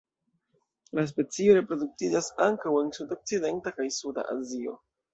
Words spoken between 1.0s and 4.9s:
specio reproduktiĝas ankaŭ en sudokcidenta kaj suda Azio.